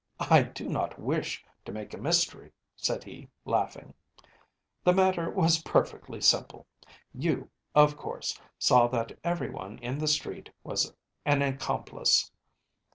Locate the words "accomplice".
11.43-12.31